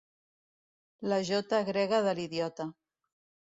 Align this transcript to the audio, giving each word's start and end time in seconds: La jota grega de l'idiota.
La 1.13 1.19
jota 1.29 1.61
grega 1.69 2.01
de 2.09 2.17
l'idiota. 2.21 2.69